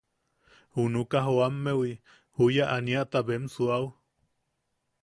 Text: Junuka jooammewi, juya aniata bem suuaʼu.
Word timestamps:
Junuka 0.77 1.19
jooammewi, 1.27 1.91
juya 2.41 2.65
aniata 2.79 3.19
bem 3.27 3.43
suuaʼu. 3.53 3.87